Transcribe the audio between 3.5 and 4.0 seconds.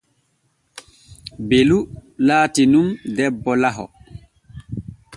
laho.